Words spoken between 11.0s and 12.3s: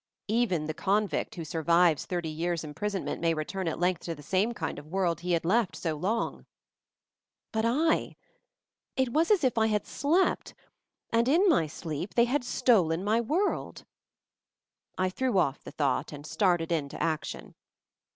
and, in my sleep, they